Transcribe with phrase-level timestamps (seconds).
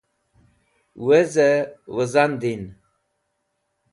[1.05, 1.49] Weze
[1.95, 2.61] Wizan Din